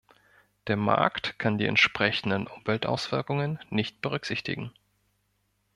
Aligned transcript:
Der 0.65 0.77
Markt 0.77 1.37
kann 1.37 1.59
die 1.59 1.67
entsprechenden 1.67 2.47
Umweltauswirkungen 2.47 3.59
nicht 3.69 4.01
berücksichtigen. 4.01 4.71